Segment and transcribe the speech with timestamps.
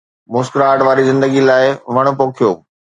[0.33, 1.65] مسڪراهٽ واري زندگي لاءِ
[1.95, 2.51] وڻ پوکيو.